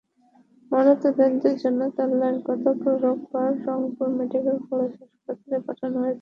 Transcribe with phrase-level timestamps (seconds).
[0.71, 6.19] ময়নাতদন্তের জন্য তাঁর লাশ গতকাল রোববার রংপুর মেডিকেল কলেজ হাসপাতালে পাঠানো হয়েছে।